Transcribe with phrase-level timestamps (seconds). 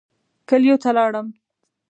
[0.49, 1.27] کلیو ته لاړم.